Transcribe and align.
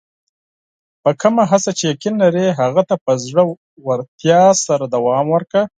په 1.03 1.11
کومه 1.21 1.43
هڅه 1.51 1.71
چې 1.77 1.83
یقین 1.91 2.15
لرې، 2.23 2.47
هغه 2.59 2.81
ته 2.89 2.95
په 3.05 3.11
زړۀ 3.25 3.43
ورتیا 3.87 4.41
سره 4.65 4.83
دوام 4.95 5.25
ورکړه. 5.31 5.63